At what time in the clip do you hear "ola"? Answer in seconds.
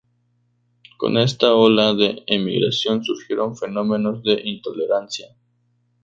1.53-1.93